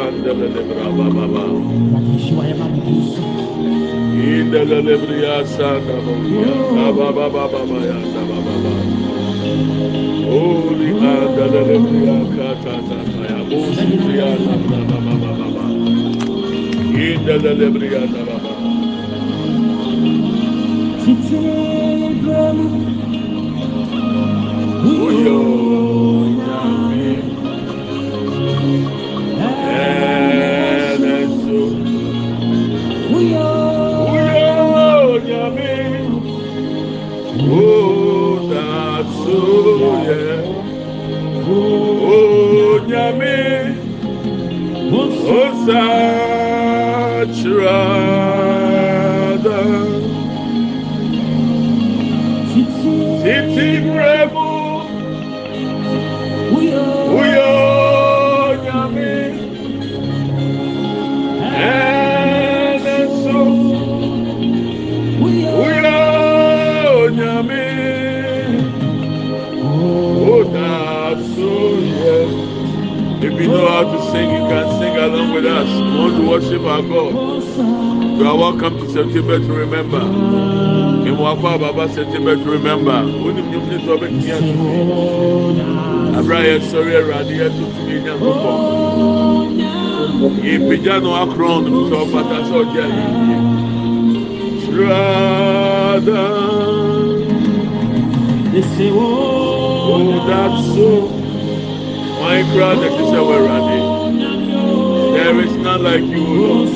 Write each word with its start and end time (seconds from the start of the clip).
Andele 0.00 0.48
Braba 0.68 1.06
Baba. 1.16 1.44
Indele 4.04 4.96
Bria 5.06 5.44
Sanda 5.46 5.96
Boya. 6.04 6.52
Baba 6.74 7.12
Baba 7.12 7.48
Baba 7.48 7.78
Baba 8.14 8.38
Baba. 8.46 8.72
Holy 10.28 10.90
Andele 10.92 11.76
Bria 11.84 12.18
Kata 12.36 12.74
Tata 12.88 13.22
Yabusi 13.30 13.90
Bria 14.04 14.30
Sanda 14.44 14.78
Baba 14.90 15.14
Baba 15.22 15.48
Baba. 15.54 15.64
Indele 16.92 17.68
Baba. 18.26 18.52
Uyo 24.84 25.38
Osachirada. 45.70 46.19
We 73.40 73.46
know 73.46 73.66
how 73.68 73.84
to 73.90 73.98
sing, 74.12 74.28
you 74.30 74.44
can 74.52 74.68
sing 74.78 74.96
along 74.98 75.32
with 75.32 75.46
us. 75.46 75.66
You 75.66 75.98
want 75.98 76.14
to 76.20 76.28
worship 76.28 76.60
our 76.60 76.82
God? 76.82 77.14
You 78.20 78.26
are 78.28 78.36
welcome 78.36 78.76
to 78.80 78.86
September 78.92 79.38
to 79.38 79.52
remember. 79.54 80.00
Mwakwaa 81.20 81.58
baba 81.58 81.88
September 81.88 82.36
to 82.36 82.50
remember. 82.50 82.92
Wóni 83.22 83.42
mu 83.48 83.58
ní 83.68 83.76
sọ 83.86 83.94
bẹ́ẹ̀ 84.00 84.20
kí 84.20 84.28
ẹ 84.28 84.38
tó 84.44 84.52
fi. 84.60 84.68
Abúlé 86.18 86.38
yẹn 86.48 86.60
sọrí 86.70 86.92
ẹ̀rọ 87.00 87.12
adé 87.20 87.34
yẹn 87.40 87.52
tó 87.58 87.64
fi 87.74 87.80
yẹn 88.06 88.16
kó 88.20 88.30
pọ̀. 88.42 88.54
Ìpèjà 90.52 90.94
náà 91.04 91.16
akọ̀rọ̀ 91.22 91.50
ọ̀nà 91.56 91.70
tó 91.90 92.00
that's 100.28 100.60
so. 100.74 101.19
My 102.30 102.42
that 102.42 102.92
is 102.92 103.12
our. 103.18 103.42
There 105.14 105.40
is 105.40 105.52
none 105.56 105.82
like 105.82 106.02
you, 106.02 106.26
Lord. 106.46 106.68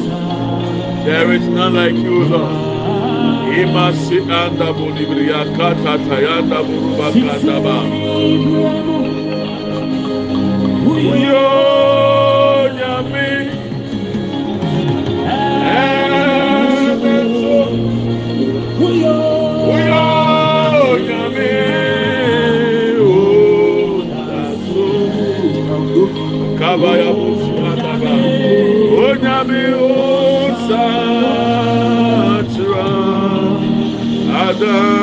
There 1.07 1.31
is 1.33 1.47
none 1.49 1.75
like 1.75 1.95
you, 1.95 2.25
Lord. 2.25 3.55
Imasi 3.55 4.19
anda 4.19 4.73
bolibria 4.75 5.45
kata 5.57 5.95
tayanda 6.09 6.59
buruba 6.67 7.07
kata 7.15 7.57
ba. 7.63 7.77
Uyo 10.91 11.74
Baba 26.75 26.97
ya 26.99 27.11
Bushmataba. 27.15 28.13
Onyabi 29.07 29.65
Usa 29.79 30.85
Atra 32.35 32.87
Adam. 34.49 34.94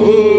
Oh, 0.00 0.37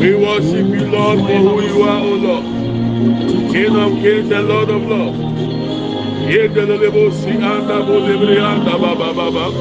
we 0.00 0.14
worship 0.14 0.66
you 0.66 0.86
lord 0.86 1.18
for 1.18 1.26
who 1.26 1.60
you 1.62 1.82
are 1.82 2.00
o 2.00 2.14
lord. 2.14 2.67
King 3.52 3.76
of 3.76 3.92
kings 4.02 4.30
and 4.30 4.48
Lord 4.48 4.70
of 4.70 4.82
lords. 4.86 5.18
Baba. 9.14 9.52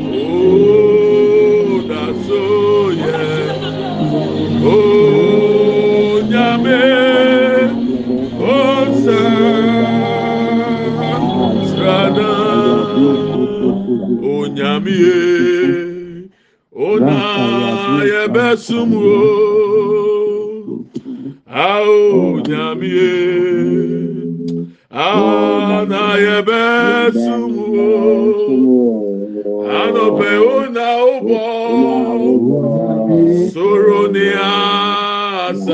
besumo. 18.51 18.99
Ah, 21.47 21.81
oh, 21.83 22.41
nyame. 22.47 22.91
Ah, 24.91 25.85
na 25.87 26.15
ye 26.17 26.41
besumo. 26.47 27.67
Anope 29.79 30.31
una 30.55 30.87
ubo 31.15 31.43
soro 33.53 34.01
ni 34.13 34.27
asasi 34.35 35.71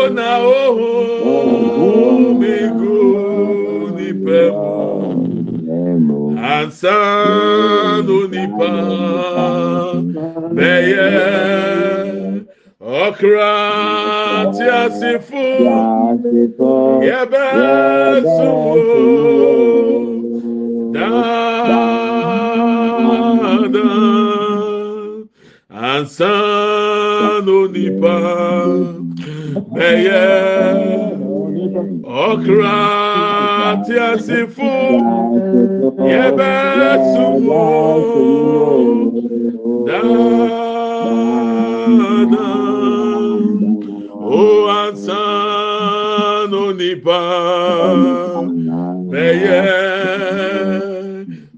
ona 0.00 0.30
oho 0.38 0.90
migu 2.40 2.98
ni 3.96 4.08
pemu 4.24 6.20
ansano 6.52 7.19
ọkra 13.04 13.52
tí 14.58 14.64
a 14.80 14.82
sì 14.98 15.10
fún 15.26 15.66
yẹbẹ 17.08 17.46
sùnwó 18.34 18.74
dáadáa 20.94 22.00
ansan 25.92 27.46
onípa 27.58 28.16
mẹyẹ 29.74 30.28
ọkra 32.28 32.78
tí 33.86 33.94
a 34.08 34.10
sì 34.26 34.38
fún 34.54 35.00
yẹbẹ 36.12 36.54
sùnwó 37.12 37.64
dáadáa. 39.86 40.59
Adam, 41.98 43.40
o 44.10 44.68
ansano 44.82 46.62
nipa, 46.72 47.22
meye. 49.10 49.64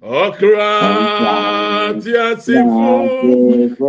Okra 0.02 1.94
tiasifu 2.02 2.93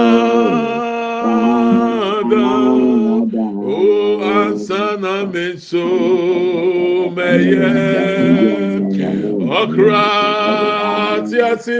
o 3.57 4.21
ansana 4.23 5.15
meso 5.33 5.85
meye 7.15 7.71
okra 9.61 10.07
ti 11.29 11.77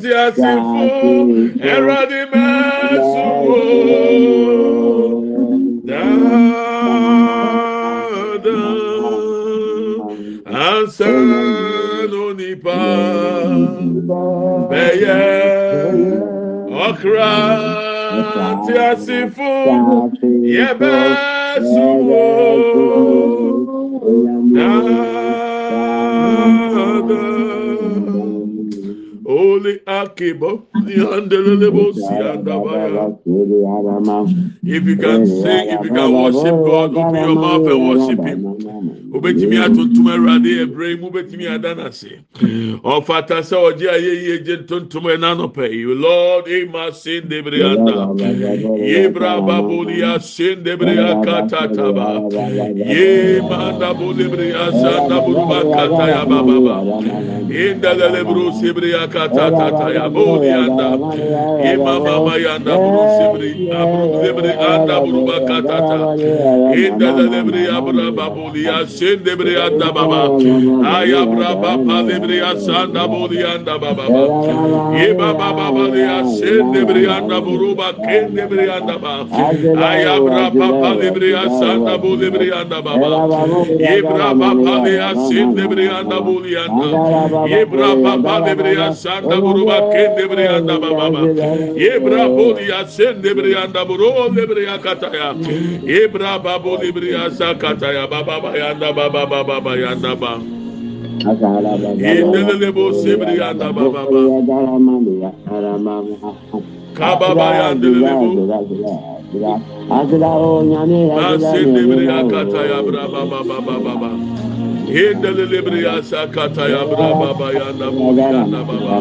ti 0.00 0.10
asifo 0.24 0.84
ẹrọdi 1.72 2.20
mẹsùwò 2.32 3.58
dáadáa 8.12 8.92
ansan 10.66 12.12
onipa 12.24 12.80
bẹyẹ 14.70 15.20
ọkra 16.86 17.32
ti 18.64 18.72
asifo 18.90 19.52
yẹbẹ 20.54 20.96
sùwò 21.70 22.24
dáadáa. 26.62 27.51
Holy 29.26 29.78
Akibo, 29.80 30.66
the. 30.84 30.94
If 34.64 34.84
you 34.84 34.96
can 34.96 35.26
sing, 35.26 35.68
if 35.70 35.84
you 35.84 35.90
can 35.90 36.12
worship 36.12 36.56
God, 36.66 36.96
open 36.96 37.14
your 37.14 37.34
mouth 37.34 37.66
and 37.66 37.88
worship 37.88 38.20
Him. 38.24 39.01
obɛtumi 39.14 39.56
atontom 39.58 40.06
awurade 40.08 40.50
ɛberɛ 40.64 41.00
mu 41.00 41.06
obɛtumi 41.10 41.46
ada 41.54 41.74
no 41.74 41.86
ase 41.86 42.12
ɔfata 42.82 43.38
sɛ 43.44 43.56
ɔgye 43.68 43.88
ayɛyie 43.96 44.44
gye 44.44 44.56
ntontom 44.64 45.04
ɛna 45.12 45.36
nɔpɛi 45.36 45.84
lord 46.00 46.48
ima 46.48 46.92
sen 46.92 47.28
debre 47.28 47.60
ata 47.60 48.08
yebra 48.80 49.40
babolia 49.46 50.18
sen 50.20 50.62
debre 50.64 50.96
akatataba 50.96 52.24
yema 52.72 53.76
dabo 53.78 54.14
debre 54.16 54.48
asa 54.54 54.92
daburuba 55.08 55.60
kata 55.74 56.04
ya 56.08 56.24
bababa 56.24 56.76
indalele 57.52 58.24
bro 58.24 58.50
sebre 58.60 58.94
akatatata 58.96 59.92
ya 59.94 60.08
boli 60.08 60.48
anda 60.48 60.96
yema 61.60 62.00
mama 62.00 62.38
ya 62.40 62.54
anda 62.56 62.76
bro 62.80 63.04
sebre 63.18 63.48
abro 63.76 64.04
debre 64.24 64.52
anda 64.56 65.00
buruba 65.04 65.36
katata 65.44 66.16
indalele 66.72 67.40
bre 67.44 67.62
abra 67.68 68.10
babolia 68.10 68.86
sen 68.88 69.01
sende 69.02 69.34
briyanda 69.38 69.88
baba. 69.94 70.22
Ayabra 70.96 71.50
baba 71.62 71.96
de 72.08 72.16
briyasanda 72.22 73.02
buliyanda 73.10 73.74
baba. 73.82 74.04
Ye 74.98 75.14
baba 75.18 75.48
baba 75.58 75.84
diya 75.94 76.18
sende 76.38 76.80
briyanda 76.88 77.40
buruba 77.44 77.88
kende 78.04 78.44
briyanda 78.50 78.96
baba. 79.02 79.26
Ayabra 79.90 80.44
baba 80.58 80.90
de 81.00 81.10
briyasanda 81.10 81.98
buli 82.02 82.30
briyanda 82.30 82.78
baba. 82.84 83.10
Ye 83.78 84.02
bra 84.02 84.34
baba 84.34 84.74
diya 84.86 85.10
sende 85.28 85.64
briyanda 85.70 86.18
buliyanda. 86.26 86.88
Ye 87.50 87.64
bra 87.64 87.90
baba 88.04 88.34
de 88.46 88.54
briyasanda 88.54 89.36
buruba 89.42 89.76
kende 89.92 90.24
briyanda 90.30 90.76
baba. 90.80 91.22
Ye 91.82 91.98
bra 92.04 92.28
buliya 92.36 92.86
sende 92.86 93.34
briyanda 93.34 93.82
buru 93.88 94.30
de 94.36 94.46
briyakataya. 94.46 95.34
Ye 95.86 96.06
bra 96.06 96.38
babu 96.38 96.78
de 96.78 96.92
briyasakataya 96.92 98.06
baba 98.10 98.40
bayanda 98.40 98.91
baba 98.94 99.72
yanda 99.76 100.14
ba 100.16 100.32
yendelele 102.04 102.68
bo 102.74 102.92
sebri 102.92 103.34
yanda 103.40 103.72
ba 103.72 103.82
kababa 106.94 107.46
yandelele 107.60 108.12
bo 108.20 108.28
asendebri 111.26 112.08
akata 112.08 112.60
ya 112.70 112.78
bra 112.82 113.04
baba 113.08 113.38
baba 113.48 113.74
baba 113.84 114.10
Hindele 114.86 115.46
lebriya 115.46 116.02
sakata 116.02 116.68
ya 116.68 116.84
braba 116.84 117.34
baya 117.34 117.72
na 117.78 117.90
buya 117.90 118.46
na 118.46 118.64
baba. 118.64 119.00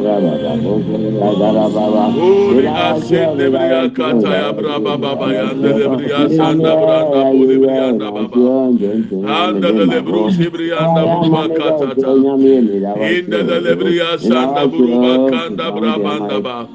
Uri 2.16 2.68
asin 2.68 3.36
lebriya 3.38 3.90
kata 3.94 4.30
ya 4.30 4.54
braba 4.54 4.98
baba 4.98 5.34
ya 5.34 5.52
lebriya 5.54 6.30
sanda 6.38 6.76
branda 6.78 7.32
buli 7.34 7.58
briya 7.60 7.92
na 7.98 8.12
baba. 8.12 8.38
Handele 9.28 9.86
lebru 9.92 10.32
sibriya 10.32 10.82
na 10.96 11.04
buba 11.06 11.48
kata 11.50 11.96
ta. 12.00 12.12
Hindele 13.02 13.58
lebriya 13.66 14.20
sanda 14.22 14.68
buruba 14.68 15.30
kanda 15.32 15.72
braba 15.72 16.14
na 16.30 16.40
ba. 16.40 16.68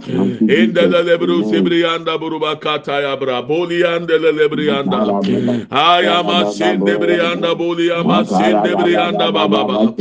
Hindele 0.44 1.00
lebru 1.08 1.44
sibriya 1.48 2.04
na 2.04 2.18
buruba 2.18 2.56
kata 2.60 3.00
ya 3.00 3.16
braboli 3.16 3.80
andele 3.86 4.32
lebriya 4.32 4.82
na. 4.84 5.20
Ayamasin 5.70 6.84
lebriya 6.84 7.38
na 7.40 7.54
boli 7.54 7.90
amasin 7.90 8.60
lebriya 8.64 9.05
Anda 9.06 9.32
Baba. 9.32 9.94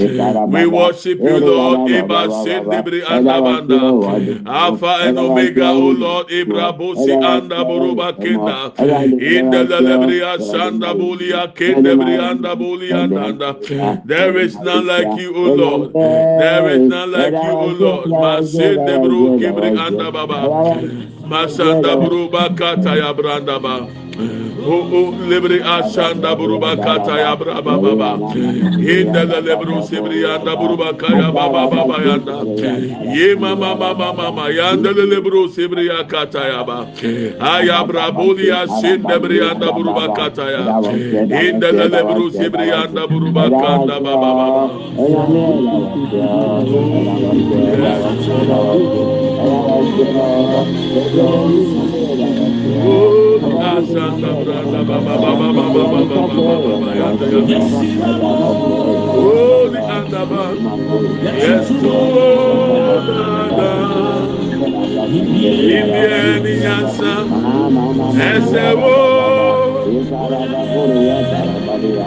We 0.47 0.65
worship 0.67 1.19
you, 1.19 1.39
Lord. 1.39 1.89
Eba 1.89 2.27
Sendibri 2.45 3.01
Anda 3.09 3.41
Banda. 3.41 3.75
Alpha 4.49 4.97
and 5.01 5.17
Omega, 5.19 5.67
O 5.69 5.89
Lord. 5.89 6.27
Ibra 6.27 6.77
Bosi 6.77 7.11
Anda 7.23 7.55
Boruba 7.65 8.13
Kenda. 8.19 8.71
Inda 9.19 9.65
Lebria 9.67 10.37
Sanda 10.39 10.93
Bulia 10.95 11.53
Kendebri 11.55 12.19
Anda 12.19 12.55
Bulia 12.55 14.05
There 14.05 14.37
is 14.37 14.55
none 14.55 14.85
like 14.87 15.19
you, 15.19 15.35
O 15.35 15.43
Lord. 15.55 15.93
There 15.93 16.69
is 16.69 16.89
none 16.89 17.11
like 17.11 17.31
you, 17.33 17.39
O 17.39 17.67
Lord. 17.67 18.09
Masendebru 18.09 19.39
Kibri 19.39 19.77
Anda 19.77 20.11
Baba. 20.11 20.47
Masanda 21.25 21.95
Bruba 21.97 22.55
Kataya 22.55 23.13
Brandaba. 23.15 24.04
libri 24.15 25.59
ashanda 25.61 26.35
buruba 26.35 26.75
kata 26.77 27.19
ya 27.19 27.35
braba 27.35 27.77
baba 27.77 28.17
inda 28.79 29.25
la 29.25 29.39
libru 29.41 29.83
sibri 29.83 30.23
yanda 30.23 30.55
buruba 30.55 30.93
kaya 30.97 31.31
baba 31.31 31.67
baba 31.69 31.97
yanda. 32.03 32.43
Ye 33.13 33.35
mama 33.35 33.75
mama 33.75 34.13
mama 34.13 34.49
yanda 34.49 34.91
la 34.93 35.03
libru 35.05 35.49
sibri 35.49 35.87
ya 35.87 36.03
kata 36.03 36.47
ya 36.47 36.63
ba. 36.63 36.87
Aya 37.39 37.83
brabuli 37.83 38.47
ya 38.47 38.67
sinde 38.67 39.19
bri 39.19 39.39
yanda 39.39 39.71
buruba 39.71 40.13
kata 40.15 40.43
ya 40.51 40.63
inda 41.43 41.71
la 41.71 41.85
libru 41.87 42.31
sibri 42.31 42.67
yanda 42.69 43.07
buruba 43.07 43.49
kanda 43.49 43.99
baba 43.99 44.33
baba 44.35 44.85
Oh. 52.87 53.24
Yes, 61.23 61.69
Lord, 61.69 63.09
Indian 65.11 66.43
Yasa, 66.63 67.13
SMO, 68.47 68.99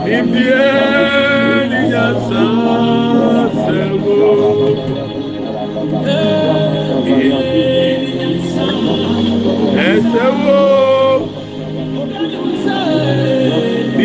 Indian 0.09 1.71
Yasa, 1.93 2.45
SMO, 3.67 4.23
SMO. 10.03 10.68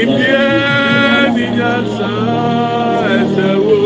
Ibiani 0.04 1.46
yansa. 1.60 2.10
Esewo. 3.16 3.84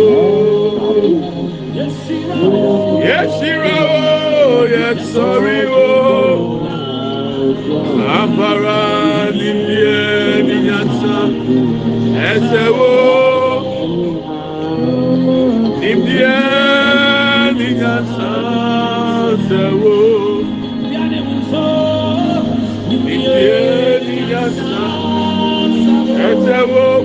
Esewo. 26.47 27.03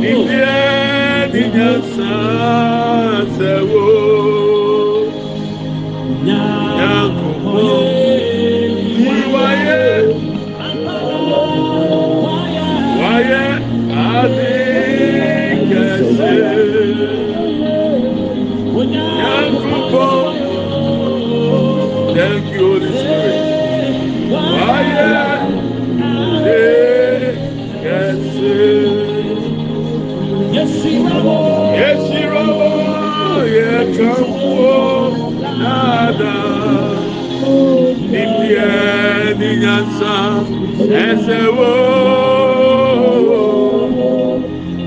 Nibie 0.00 0.56
ninyansa. 1.32 2.10
Esewo. 3.22 3.85
Nyankopɔ. 3.85 3.85
yeshirabo 31.78 32.70
yetamuo 33.54 34.74
nada. 35.60 36.34
Nipie 38.10 38.68
ninyansa 39.38 40.14
esewo 41.04 41.72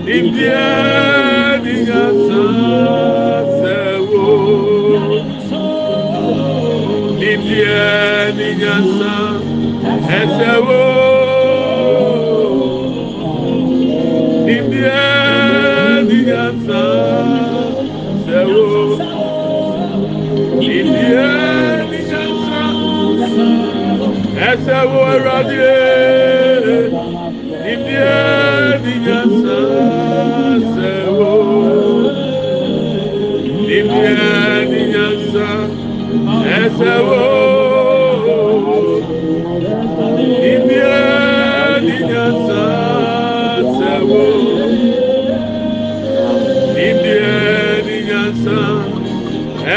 nipie 0.06 0.60
ninyansa 1.64 2.44
sewo 3.60 4.28
nipie 7.20 7.78
ninyansa 8.38 9.14
esewo 10.20 10.82
ẹsẹ 24.50 24.78
wo 24.92 25.00
ẹwurade 25.14 25.74
níbi 27.64 27.96
ẹni 28.18 28.94
nyasa 29.06 29.58
ẹsẹ 30.56 30.92
wo 31.18 31.32
níbi 33.68 34.00
ẹni 34.08 34.82
nyasa 34.94 35.48
ẹsẹ 36.60 36.94
wo 37.08 37.22
níbi 40.18 40.78
ẹni 40.96 41.96
nyasa 42.10 42.64
ẹsẹ 43.60 43.94
wo 44.10 44.24
níbi 46.76 47.12
ẹni 47.36 47.98
nyasa 48.10 48.60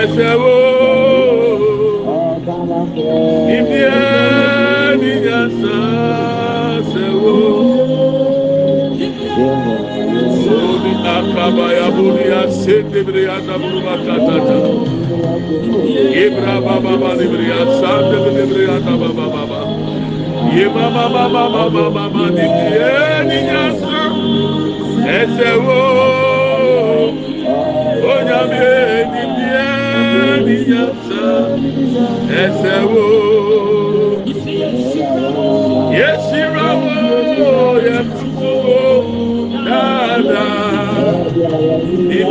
ẹsẹ 0.00 0.30
wo. 0.42 0.61
kabaya 11.34 11.86
buria 11.94 12.50
sete 12.50 13.00
bria 13.06 13.36
na 13.46 13.54
buruba 13.58 13.94
tatata. 14.06 14.58
Ibra 16.24 16.60
baba 16.60 16.96
baba 16.98 17.14
bria 17.16 17.60
sande 17.80 18.46
bria 18.50 18.76
na 18.84 18.94
baba 18.96 19.26
baba 19.34 19.60
ye 20.54 20.66
baba 20.68 21.04
baba 21.14 21.44
baba 21.54 21.90
baba 21.90 22.24
ni 22.36 22.46
ni 23.28 23.38
nyasa 23.48 24.00
ese 25.18 25.50
wo 25.64 25.80
onya 28.12 28.40
mi 28.50 28.70
ni 29.12 29.44
ni 30.44 30.56
nyasa 30.70 31.24
ese 32.42 32.76
wo 32.90 33.04
yesirawo 35.98 36.92
yes 37.86 38.31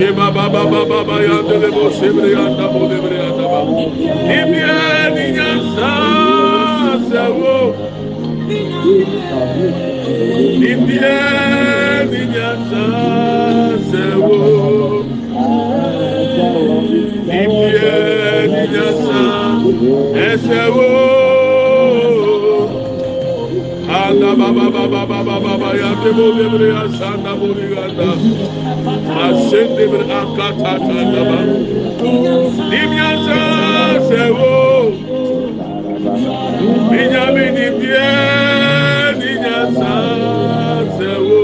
Ye 0.00 0.10
ba 0.12 0.30
ba 0.32 0.48
ba 0.48 0.64
ba 0.64 0.80
ba 0.88 1.04
ba 1.04 1.16
ya 1.20 1.42
de 1.42 1.56
le 1.60 1.68
bo 1.70 1.90
se 1.90 2.08
bre 2.08 2.32
ya 2.32 2.44
da 2.56 2.66
bo 2.72 2.88
de 2.88 2.96
bre 3.04 3.16
ya 3.20 3.30
da 3.36 3.46
ba. 3.52 3.60
Ni 3.68 4.38
mi 4.48 4.60
e 4.64 5.10
ni 5.14 5.26
nya 5.36 5.50
sa 5.76 5.92
se 7.08 7.24
wo. 7.36 7.56
Ni 10.60 10.72
mi 10.84 10.96
e 10.96 11.18
ni 12.10 12.22
nya 12.32 12.50
sa 12.70 12.84
se 13.90 14.04
wo. 14.24 15.04
Ni 17.28 17.40
mi 17.52 17.64
e 17.76 18.48
ni 18.52 18.62
nya 18.72 18.88
sa 19.04 19.20
se 20.48 20.60
wo. 20.74 21.19
yanda 24.10 24.34
baba 24.36 24.70
baba 24.70 25.06
baba 25.06 25.40
baba 25.40 25.68
ya 25.78 25.90
kebo 26.02 26.32
demir 26.34 26.62
ya 26.74 26.82
sanda 26.98 27.32
buru 27.38 27.62
yanda. 27.74 28.10
Asen 29.22 29.68
demir 29.78 30.02
akata 30.18 30.72
tanda 30.82 31.22
ba. 31.30 31.38
Dimyansa 32.70 33.40
sevo 34.08 34.90
binyamin 36.90 37.54
dimye 37.54 38.10
dimyansa 39.20 39.94
sevo 40.98 41.42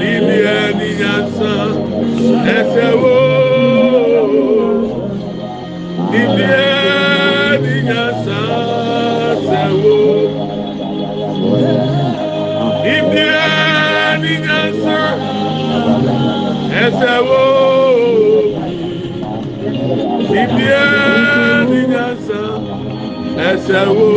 dimye 0.00 0.56
dimyansa 0.78 1.52
esevo 2.56 3.16
dimye 6.12 6.77
ẹsẹ̀ 16.84 17.16
wo? 17.28 17.42
Ibi 20.40 20.64
ẹni 20.84 21.80
nyasa 21.92 22.42
ẹsẹ̀ 23.50 23.84
wo? 23.96 24.08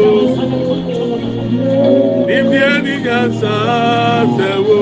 Ibi 2.37 2.57
ẹni 2.71 2.95
nyasa 3.05 3.55
ẹsẹ̀ 4.17 4.55
wo? 4.67 4.81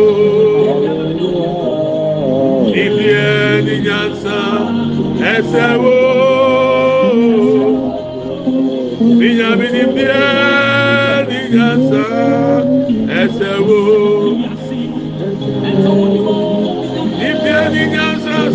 Ibi 2.83 3.05
ẹni 3.27 3.75
nyasa 3.85 4.37
ẹsẹ̀ 5.33 5.71
wo? 5.83 5.97
Ìyàmì 9.27 9.67
ni 9.75 9.83
bí 9.95 10.03
ẹni 10.23 11.39
nyasa 11.53 12.03
ẹsẹ̀ 13.21 13.55
wo. 13.67 14.18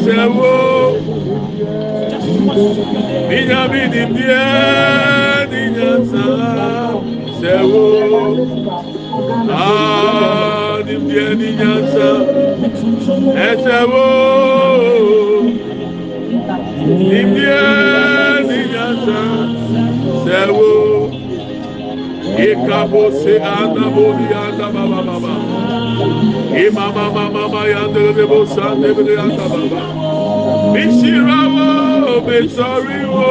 ṣẹ́wó 0.04 0.52
níyàmí 3.28 3.80
nìbíẹ́ 3.92 4.44
níyàtà 5.50 6.24
ṣẹ́wó 7.40 7.84
nìbíẹ́ 10.86 11.28
níyàtà 11.40 12.08
ẹ̀ṣẹ̀wó 13.48 14.06
nìbíẹ́ 17.08 17.62
níyàtà 18.48 19.20
ṣẹ́wó 20.24 20.68
ìkàbọ̀ 22.48 23.04
sí 23.20 23.32
àdàbọ̀ 23.58 24.06
ní 24.18 24.26
àdàbàbàbà 24.44 25.34
ìmàmàmàmà 26.64 27.62
yàtọ̀ 27.72 28.06
lẹ́bọ̀ 28.16 28.42
sàn 28.54 28.72
lẹ́bẹ̀rẹ̀ 28.82 29.18
àdàbàbà. 29.26 29.80
Mishira 30.74 31.40
wo, 31.54 32.20
Mishori 32.26 33.02
wo, 33.12 33.30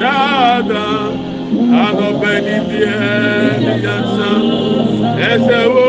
Dada, 0.00 0.86
Anobeni 1.84 2.56
die, 2.68 2.94
Yansa, 3.84 4.30
Ese 5.28 5.60
wo, 5.72 5.86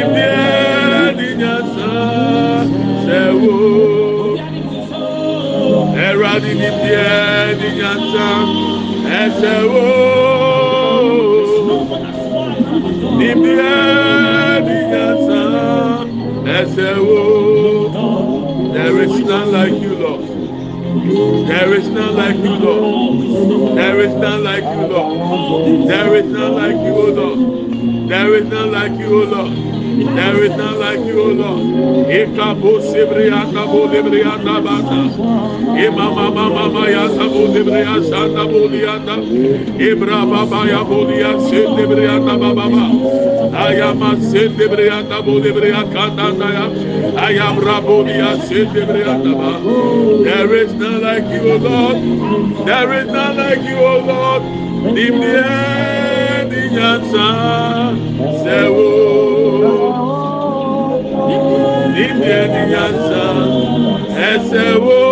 Ibie, 0.00 0.32
Yansa, 1.42 1.92
Se 3.04 3.20
wo, 3.40 3.56
Eradi 6.06 6.52
ni 6.60 6.70
die, 6.80 7.70
Yansa, 7.80 8.28
Ese 9.20 9.54
wo, 9.70 9.84
Ibie, 13.20 14.25
There 16.56 16.64
is 19.02 19.20
none 19.20 19.52
like 19.52 19.72
you, 19.74 19.94
Lord. 19.94 20.22
There 21.48 21.74
is 21.74 21.88
none 21.90 22.16
like 22.16 22.36
you, 22.36 22.56
Lord. 22.56 23.76
There 23.76 24.00
is 24.00 24.14
none 24.14 24.42
like 24.42 24.64
you, 24.64 24.86
Lord. 24.86 25.86
There 25.86 26.14
is 26.16 26.24
none 26.24 26.54
like 26.54 26.80
you, 26.80 27.12
Lord. 27.12 28.08
There 28.08 28.34
is 28.36 28.46
none 28.48 28.72
like 28.72 28.98
you, 28.98 29.24
Lord. 29.26 29.52
There 30.16 30.44
is 30.44 30.56
none 30.56 30.78
like 30.78 31.00
you, 31.00 31.34
Lord. 31.34 31.62
Ikabo 32.08 32.80
sibrianda 32.80 33.66
bo 33.66 33.86
librianda 33.92 34.60
bata. 34.64 35.00
Imama 35.76 36.30
mama 36.34 36.68
maya 36.72 37.08
sabo 37.10 37.52
libriya 37.52 38.00
sanda 38.08 38.46
bolianda. 38.48 39.16
Ibra 39.76 40.24
baba 40.24 40.64
ya 40.66 40.82
bolia 40.84 41.38
sende 41.48 41.82
librianda 41.84 42.38
baba 42.40 42.64
ba. 42.70 43.25
Ayama 43.64 44.10
sende 44.20 44.64
librianda 44.68 45.22
bo 45.24 45.32
libriya 45.40 45.82
kanda 45.92 46.26
ya. 46.56 46.66
Ayam 47.26 47.56
rabolia 47.66 48.36
sende 48.46 48.80
librianda 48.80 49.32
ba. 49.40 49.50
There 50.24 50.54
is 50.62 50.72
none 50.74 51.00
like 51.02 51.24
you, 51.32 51.42
O 51.52 51.56
Lord. 51.56 51.96
There 52.66 52.92
is 53.00 53.06
none 53.06 53.36
like 53.36 53.62
you, 53.68 53.78
O 53.78 53.94
Lord. 54.10 54.42
Libye 54.94 55.42
dinyansa 56.50 57.26
sewo. 58.42 58.90
Libye 61.96 62.38
dinyansa 62.52 63.24
esewo. 64.30 65.02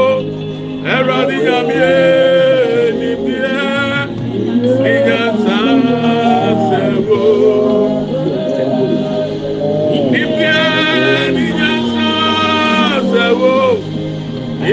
Ẹ̀rọ 0.94 1.18
níyàmíye 1.28 1.94
libye 3.00 3.57
dinyansa 4.85 5.59
sewo. 6.68 7.63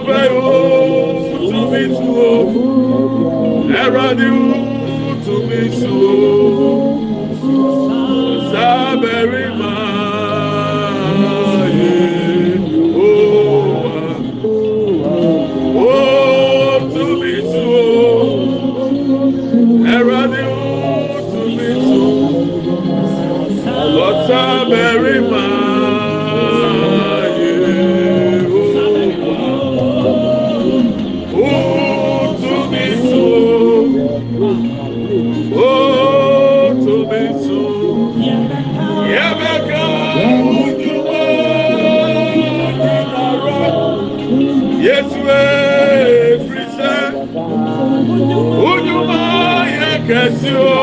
ma 0.00 0.62
yɛsue 45.02 45.40
firi 46.46 46.64
sɛ 46.76 46.92
wodwuma 48.62 49.20
yɛ 49.78 49.90
kɛse 50.06 50.50
o 50.56 50.74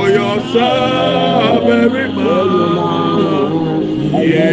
oyɛ 0.00 0.22
ɔsa 0.34 0.68
baabi 1.66 2.02
ma. 2.16 2.32
Yɛ 4.32 4.46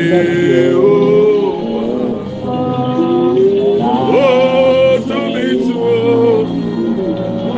o. 0.76 0.96
O 4.18 4.24
tumi 5.08 5.46
tuo. 5.66 5.94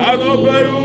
Anɔpɛ 0.08 0.56
yi 0.66 0.72
o. 0.76 0.77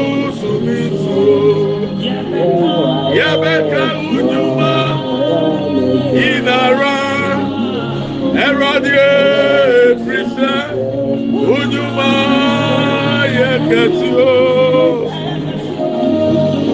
get 13.73 13.91
you 13.93 15.09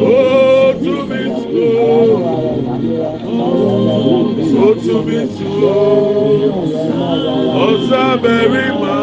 O 0.01 0.73
tumi 0.83 1.23
tu 1.39 1.65
O 4.61 4.73
tumi 4.83 5.19
tu 5.35 5.49
Ọsabẹrima 7.65 8.95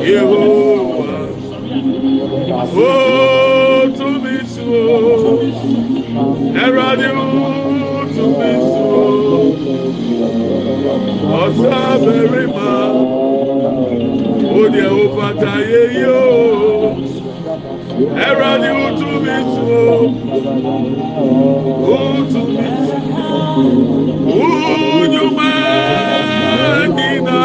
Yehowa. 0.06 1.18
Oh, 2.78 3.92
to 3.98 4.08
be 4.22 4.38
too. 4.54 5.52
There 6.54 6.80
are 6.80 6.96
to 8.16 8.26
be 8.40 8.52
too. 8.70 8.96
Ọ̀sá 11.42 11.80
bẹ̀rẹ̀ 12.04 12.48
máa. 12.56 12.88
Ó 14.58 14.62
o. 16.06 16.26
Ẹ̀rọ 18.28 18.52
ni 18.62 18.70
ó 18.86 18.88
tún 19.00 19.14
mi 19.26 19.38
tù 19.54 19.64
ó. 19.84 19.98
Ó 21.98 22.02
tún 22.32 22.48
mi 22.58 22.68
tù 22.86 22.96
ó. 23.30 23.44
Ó 24.38 24.50
yún 25.14 25.30
máa 25.38 26.88
ń. 26.88 27.45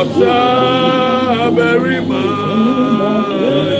ọ̀sá 0.00 0.36
abẹ́rì 1.46 1.96
máa 2.08 3.79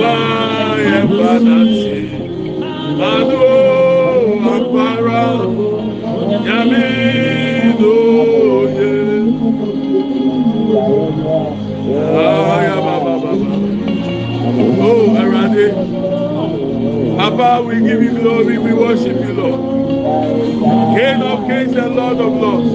bá 0.00 0.14
yẹ 0.86 0.98
padà 1.18 1.58
sí 1.78 1.98
màdó 2.98 3.42
afárá 4.54 5.24
yẹmí 6.46 6.86
lóye. 7.80 8.92
Oh, 14.86 15.16
Erade. 15.22 15.66
Papa, 17.16 17.62
we 17.66 17.74
give 17.80 18.02
you 18.02 18.12
glory, 18.20 18.58
we 18.58 18.72
worship 18.72 19.16
you, 19.20 19.32
Lord. 19.32 19.60
King 20.96 21.22
of 21.22 21.46
kings 21.48 21.76
and 21.76 21.94
Lord 21.96 22.18
of 22.18 22.32
lords. 22.32 22.70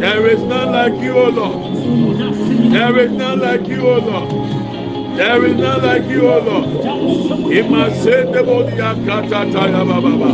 There 0.00 0.26
is 0.28 0.42
none 0.44 0.72
like 0.72 1.02
you, 1.02 1.12
O 1.18 1.28
Lord. 1.28 2.72
There 2.72 2.98
is 2.98 3.12
none 3.12 3.40
like 3.40 3.66
you, 3.68 3.86
O 3.86 3.98
Lord. 3.98 4.30
There 5.16 5.44
is 5.46 5.56
none 5.56 5.82
like 5.82 6.04
you, 6.10 6.28
O 6.30 6.38
Lord. 6.40 7.52
Ima 7.52 7.90
se 7.94 8.24
debodi 8.32 8.78
ya 8.78 8.94
kata 9.06 9.50
ta 9.52 9.66
ya 9.68 9.84
baba 9.84 10.00
baba. 10.18 10.30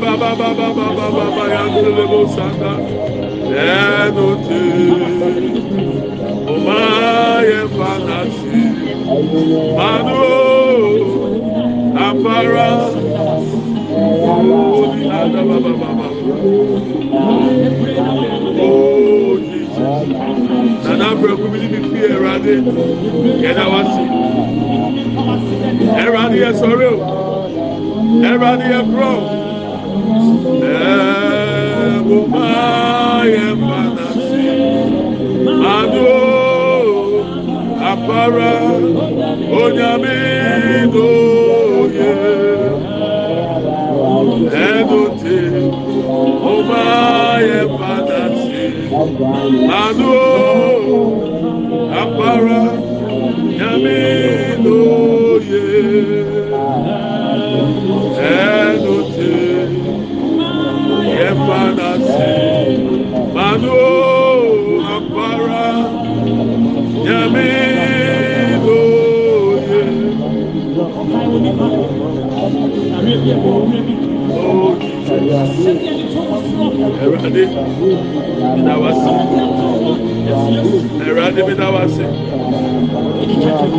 Baba 0.00 0.36
baba 0.36 0.74
baba 0.74 1.10
baba 1.12 1.44
ya 1.54 1.62
ndele 1.70 2.06
bo 2.08 2.26
sanda. 2.28 2.72
Leno 3.50 4.38
fanasi. 7.76 8.54
Mano. 9.76 10.24
Apara. 12.06 12.70
Oh, 14.22 14.96
the 14.96 15.10
other 15.10 15.44
baba 15.44 15.72
baba. 15.78 16.08
Oh, 18.60 19.38
Jesus. 19.38 20.08
Nana, 20.84 21.16
bro, 21.16 21.36
come. 21.36 21.77
Mi 21.98 22.06
fi 22.06 22.12
ẹwurade. 22.14 22.54
Yẹn 23.42 23.58
wa 23.72 23.80
si. 23.92 24.02
Ẹwurade 26.02 26.36
yẹ 26.42 26.50
sọrọ 26.60 26.90
o. 26.92 26.96
Ẹwurade 28.28 28.64
yẹ 28.72 28.80
kúrọ. 28.90 29.12
Ẹ̀ẹ́dùn 30.72 32.24
máa 32.32 33.22
yẹ 33.34 33.46
fanasi. 33.62 34.46
Manu. 35.62 36.06
Afara. 37.90 38.52
Onyame. 39.62 40.18
Ẹ̀dùntì, 44.66 45.36
ó 46.50 46.54
máa 46.68 47.38
yẹ 47.48 47.60
padà 47.78 48.20
sí. 48.42 48.62
Àánú 49.80 50.12
ọ̀rọ̀ 52.32 52.64
nyàmé 53.58 53.98
lóye 54.64 55.64
ẹnu 58.32 58.96
tí 59.14 59.30
ẹ̀fà 61.28 61.60
na 61.78 61.90
se, 62.10 62.32
manu 63.34 63.76
àpárá 64.94 65.66
nyàmé 67.04 67.48
lóye. 68.64 69.82
Oh, 74.40 74.72
Everybody, 77.02 77.44
that 78.64 78.78
was. 78.80 78.96
song. 79.04 80.17
Erade 80.48 81.42
mi 81.46 81.54
da 81.54 81.70
wase. 81.70 82.04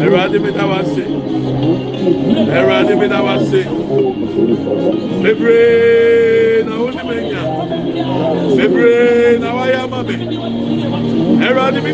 Erade 0.06 0.40
mi 0.40 0.52
da 0.52 0.66
wase. 0.68 1.04
Erade 2.60 2.96
mi 2.96 3.08
da 3.08 3.22
wase. 3.24 3.64
Bebree 5.24 6.64
na 6.66 6.76
wo 6.78 6.90
ni 6.92 7.04
menya. 7.10 7.42
Bebree 8.56 9.40
na 9.40 9.54
waya 9.56 9.88
ma 9.88 10.04
me. 10.04 10.14
Erade 11.48 11.82
mi. 11.82 11.92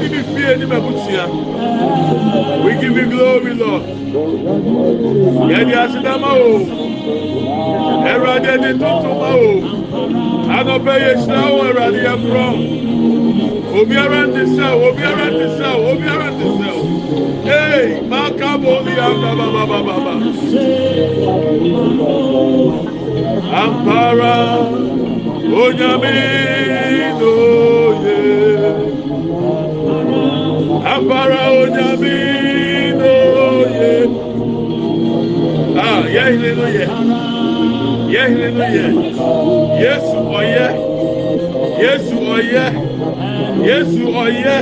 We 2.66 2.72
give 2.82 2.98
you 2.98 3.06
glory 3.10 3.54
Lord. 3.54 3.84
Yẹ 5.52 5.66
di 5.66 5.74
asidama 5.74 6.32
o. 6.34 6.60
Erade 8.14 8.54
di 8.62 8.72
tuntun 8.80 9.16
ma 9.22 9.32
o. 9.40 9.52
Anọpẹ 10.58 10.94
yẹ 11.04 11.16
sinawo 11.22 11.64
erade 11.70 11.98
yẹ 12.04 12.14
furọ 12.22 12.85
obiara 13.80 14.22
ti 14.34 14.44
sẹ 14.56 14.68
obiara 14.88 15.28
ti 15.38 15.46
sẹ 15.58 15.70
obiara 15.92 16.30
ti 16.38 16.48
sẹ 16.60 16.72
ee 17.58 18.02
ba 18.10 18.22
ba 18.40 18.54
ba 19.70 19.80
ba 19.88 19.96
ba. 20.06 20.14
ampara 23.64 24.36
onyami 25.64 26.16
n'oye 27.20 28.18
ampara 30.94 31.42
onyami 31.62 32.18
n'oye 33.00 33.92
ah 35.88 36.02
yẹ 36.16 36.24
ilé 36.36 36.52
ló 36.60 36.68
yẹ 36.78 36.86
yẹ 38.14 38.24
ilé 38.34 38.48
ló 38.58 38.66
yẹ 38.76 38.86
yéésù 39.82 40.18
ọyẹ 40.40 40.68
yéésù 41.82 42.18
ọyẹ. 42.36 42.95
Yéésù 43.68 44.04
ọ̀yẹ́ 44.24 44.60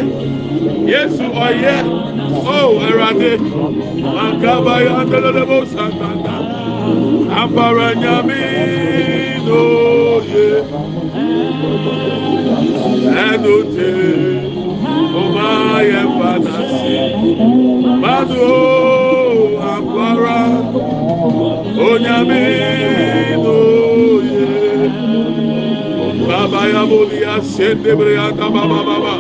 yéésù 0.91 1.25
ọ̀yẹ́ 1.47 1.79
ó 2.56 2.60
oh, 2.65 2.71
ẹ̀rọ̀adé 2.88 3.32
màkàbáyé 4.15 4.89
andélélébó 4.99 5.58
sàtàndà 5.73 6.36
ampara 7.41 7.89
nyame 8.01 8.41
lóye 9.47 10.47
ẹnu 13.27 13.56
tẹ 13.75 13.91
ọmọ 15.21 15.43
ayẹ 15.75 16.01
fana 16.17 16.56
sí 16.69 16.95
madu 18.01 18.45
ampara 19.73 20.39
onyame 21.88 22.43
bàbá 26.84 27.00
yaboli 27.00 27.19
asẹndébèrè 27.36 28.13
yàtà 28.19 28.46
bàbá 28.56 28.80
bàbá 28.88 29.13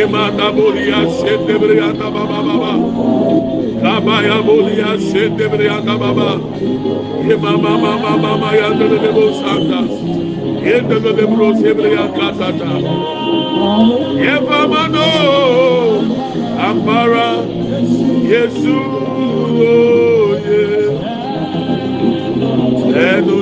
ìmàtà 0.00 0.46
boli 0.56 0.84
bàbá 2.14 2.38
bàbá 2.46 2.72
bàbá 3.82 4.14
yaboli 4.28 4.74
asẹndébèrè 4.92 5.66
bàbá 6.02 6.28
ìmàmà 7.32 7.72
màmá 7.82 8.12
màmá 8.22 8.48
yàtà 8.60 8.84
lébò 9.02 9.24
sàntà 9.40 9.78
yẹtà 10.66 10.96
lébò 11.18 11.46
sẹbèrè 11.60 11.90
yàtà 11.96 12.26
sàtà 12.38 12.68
yẹfàmánò 14.24 15.06
ampara. 16.68 17.28
Yẹsù 18.32 18.76
òye 19.68 20.62
ẹnu 23.10 23.36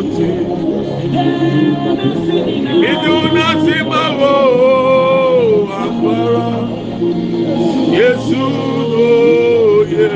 tì. 1.51 1.61
Iduna 2.91 3.47
si 3.65 3.77
ma 3.91 4.03
wo 4.19 4.33
agbára 5.83 6.49
Yesu 7.99 8.43
lóye 8.93 10.09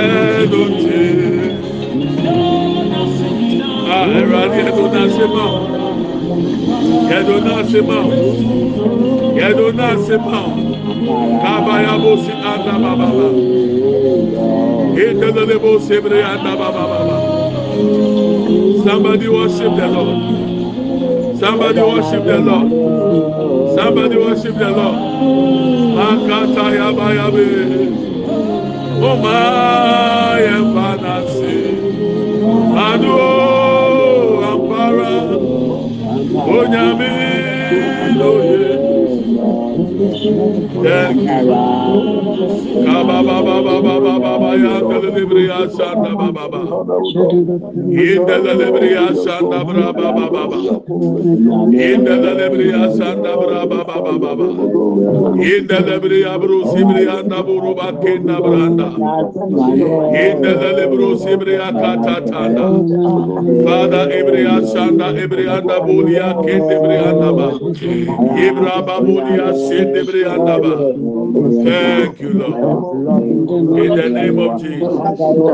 ẹnu 0.00 0.62
tí. 0.80 1.02
Ẹ̀rọ 3.98 4.36
adé 4.44 4.60
ẹ̀dùn 4.68 4.88
náà 4.94 5.06
ṣe 5.16 5.26
máa 5.34 5.54
ẹ̀dùn 7.16 7.40
náà 7.46 7.60
ṣe 7.70 7.80
máa 7.88 8.06
ẹ̀dùn 9.46 9.72
náà 9.78 9.94
ṣe 10.06 10.16
máa 10.26 10.46
kábàáyà 11.42 11.94
bó 12.02 12.10
sí 12.24 12.32
bàbá 12.52 12.90
bá 13.00 13.06
ìdẹ́lẹ́lẹ́ 15.04 15.58
bó 15.62 15.70
bẹ̀rẹ̀ 16.04 16.24
àdá 16.32 16.52
bàbá 16.60 16.82
bàbá. 16.90 17.16
Somebody 18.64 19.28
worship 19.28 19.76
the 19.76 19.86
Lord. 19.88 21.38
Somebody 21.38 21.80
worship 21.82 22.24
the 22.24 22.38
Lord. 22.38 22.70
Somebody 23.76 24.16
worship 24.16 24.56
the 24.56 24.70
Lord. 24.70 24.98
Akata 26.06 26.64
yaba 26.72 27.08
yabe. 27.18 27.46
Oma 29.04 29.36
oh, 29.36 30.38
yefanasi. 30.46 31.56
Adu 32.88 33.14
ampara. 34.48 35.12
Onyami 36.54 37.12
loye. 38.18 38.83
Kaba 42.84 43.22
baba 43.22 43.42
baba 43.42 43.80
baba 43.82 44.00
baba 44.00 44.18
baba 44.20 44.50
kalibri 44.84 45.46
ya 45.46 45.68
sanda 45.70 46.10
bra 49.64 49.92
baba 49.92 50.30
baba. 50.30 50.60
Inda 51.72 52.14
kalibri 52.18 52.68
ya 52.68 52.90
sanda 52.96 53.32
bra 53.36 53.66
baba 53.66 53.84
baba 53.96 54.18
baba. 54.18 54.46
Inda 55.40 55.76
kalibri 55.82 56.20
ya 56.22 56.38
bro 56.38 56.64
sibri 56.72 57.04
na 57.28 57.42
buru. 57.42 57.64
Father 63.64 64.08
Ibriya 64.10 64.56
Sanda 64.72 65.08
Ibriya 65.12 65.60
Bulia 65.84 66.28
Kende 66.44 66.76
Brianda 66.82 67.30
Ba 67.36 67.48
Ibra 68.46 68.76
Babulia 68.86 69.48
Sende 69.68 69.93
Brianda 69.93 69.93
Ba 69.93 69.93
Thank 71.62 72.20
you 72.20 72.34
Lord. 72.34 72.58
In 73.74 73.94
the 73.94 74.10
name 74.10 74.38
of 74.38 74.56
Jesus. 74.56 75.46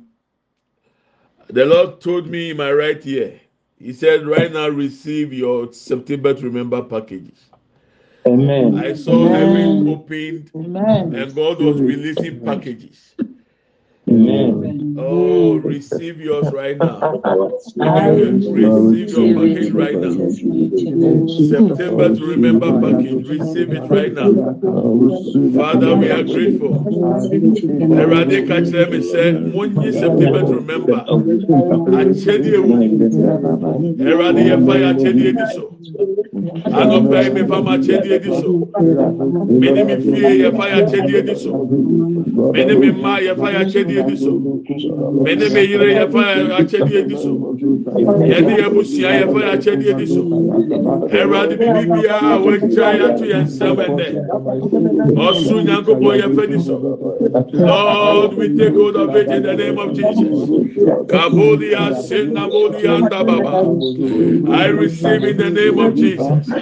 the 1.49 1.67
Lord 1.67 2.01
told 2.01 2.29
me 2.29 2.51
in 2.51 2.57
my 2.59 2.73
right 2.73 3.05
ear, 3.07 3.41
He 3.81 3.95
said, 3.95 4.27
Right 4.27 4.53
now, 4.53 4.69
receive 4.71 5.35
your 5.35 5.73
September 5.73 6.35
to 6.35 6.47
remember 6.47 6.83
packages. 6.85 7.41
Amen. 8.27 8.75
I 8.75 8.95
saw 8.95 9.29
Amen. 9.29 9.31
heaven 9.31 9.89
opened 9.89 10.53
Amen. 10.57 11.11
and 11.11 11.35
God 11.35 11.61
was 11.61 11.83
releasing 11.83 12.41
packages. 12.43 13.17
Amen. 14.11 14.60
Oh, 14.97 15.57
receive 15.57 16.21
yours 16.21 16.53
right 16.53 16.79
now. 16.79 17.01
Receive 18.51 19.11
your 19.13 19.29
package 19.35 19.73
right 19.73 20.01
now. 20.01 20.21
September 21.29 22.15
to 22.15 22.25
remember 22.27 22.73
package. 22.81 23.27
Receive 23.29 23.73
it 23.73 23.89
right 23.91 24.13
now. 24.15 24.37
Father, 25.57 25.97
we 25.97 26.11
are 26.11 26.25
grateful. 26.25 26.79
Erade 27.93 28.47
ka 28.49 28.57
kyerɛ 28.63 28.91
me 28.91 28.99
sɛ 29.01 29.25
monyi 29.53 29.93
September 29.93 30.43
to 30.45 30.55
remember. 30.57 31.05
Akyɛdeɛ 31.99 32.61
wɔ 32.69 32.77
mu. 32.85 32.99
Erade 33.99 34.43
yɛfa 34.51 34.75
yɛ 34.81 34.87
akyɛdeɛ 34.95 35.37
di 35.39 35.47
so. 35.47 35.79
Anɔpɛ 36.73 37.25
yi 37.25 37.31
mefa 37.31 37.63
ma 37.65 37.77
akyɛdeɛ 37.79 38.23
di 38.23 38.33
so. 38.33 38.61
Mene 39.49 39.85
me 39.87 39.97
fie 39.97 40.43
yɛfa 40.45 40.65
yɛ 40.71 40.77
akyɛdeɛ 40.85 41.27
di 41.27 41.35
so. 41.37 41.61
Mene 42.53 42.75
me 42.81 42.89
mma 42.93 43.21
yɛfa 43.21 43.49
yɛ 43.55 43.61
akyɛdeɛ 43.67 44.07
di 44.07 44.17
so. 44.17 44.60
Mene 45.25 45.49
me 45.55 45.63
yere 45.65 45.91
yɛfa 45.99 46.21
yɛ 46.37 46.53
akyɛdeɛ 46.61 47.09
di 47.09 47.17
so. 47.17 47.33
Yɛne 48.25 48.53
yɛ 48.61 48.69
busua 48.75 49.11
yɛfa 49.21 49.41
yɛ 49.47 49.53
akyɛdeɛ 49.57 50.09
so. 50.09 50.23
Erade 51.11 51.57
bibi 51.61 51.85
a 52.07 52.21
yɛato 52.99 53.25
yɛn 53.27 53.49
ɛnɛ. 53.59 54.27
Di 56.49 56.59
so. 56.61 56.81
Lord, 57.59 58.35
we 58.39 58.51
take 58.55 58.75
hold 58.75 58.97
of 58.97 59.17
it 59.17 59.33
in 59.33 59.43
the 59.43 59.55
name 59.55 59.79
of 59.79 59.95
Jesus. 59.95 60.39
I 64.47 64.67
receive 64.67 65.25
in 65.25 65.37
the 65.39 65.51
name 65.51 65.79
of 65.79 65.95
Jesus. 65.97 66.53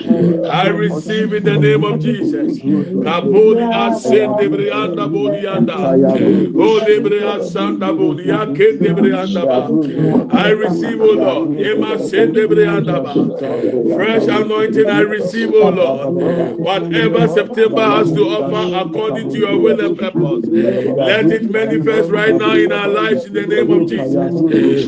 I 0.49 0.69
receive 0.69 1.35
in 1.35 1.45
the 1.45 1.59
name 1.59 1.85
of 1.85 2.01
Jesus. 2.01 2.65
Kabodia 3.01 3.91
Sendebrianda 3.93 5.09
Bodianda. 5.11 5.97
Olebria 6.55 7.41
Sanda 7.41 7.88
I 10.31 10.51
receive, 10.51 11.01
O 11.01 11.07
Lord. 11.13 11.49
Fresh 13.95 14.27
anointing 14.29 14.89
I 14.91 15.01
receive, 15.01 15.53
O 15.55 15.69
Lord. 15.71 16.11
Whatever 16.59 17.29
September 17.29 17.83
has 17.83 18.13
to 18.13 18.29
offer 18.29 18.77
according 18.81 19.31
to 19.31 19.39
your 19.39 19.59
will 19.59 19.81
and 19.81 19.99
purpose, 19.99 20.45
let 21.01 21.31
it 21.33 21.51
manifest 21.51 22.11
right 22.11 22.37
now 22.37 22.55
in 22.55 22.73
our 22.73 22.89
lives 22.89 23.27
in 23.27 23.33
the 23.35 23.47
name 23.47 23.71
of 23.71 23.87
Jesus. 23.87 24.35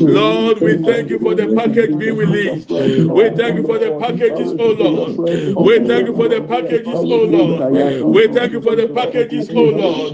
Lord, 0.05 0.61
we 0.61 0.77
thank 0.77 1.09
you 1.09 1.19
for 1.19 1.35
the 1.35 1.47
package 1.47 1.97
being 1.97 2.15
released. 2.17 2.69
We 2.69 3.29
thank 3.29 3.57
you 3.57 3.63
for 3.63 3.79
the 3.79 3.91
packages, 3.91 4.53
oh 4.59 4.71
Lord. 4.71 5.17
We 5.59 5.79
thank 5.79 6.07
you 6.07 6.13
for 6.15 6.27
the 6.29 6.41
packages, 6.41 7.03
oh 7.03 7.23
Lord. 7.25 7.65
We 8.07 8.27
thank 8.27 8.51
you 8.53 8.61
for 8.61 8.75
the 8.75 8.87
packages, 8.87 9.49
oh 9.55 9.69
Lord. 9.69 10.13